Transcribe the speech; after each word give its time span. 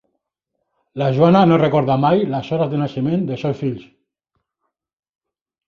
La 1.01 1.09
Joana 1.17 1.43
no 1.51 1.59
recorda 1.63 1.99
mai 2.07 2.25
les 2.33 2.51
hores 2.57 2.73
de 2.73 2.81
naixement 2.85 3.29
dels 3.29 3.47
seus 3.47 3.63
fills. 3.63 3.87